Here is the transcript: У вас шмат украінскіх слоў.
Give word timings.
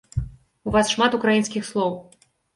У 0.69 0.73
вас 0.75 0.89
шмат 0.95 1.19
украінскіх 1.19 1.69
слоў. 1.71 1.95